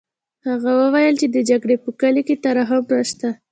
[0.47, 3.29] هغه وویل چې د جګړې په کلي کې ترحم نشته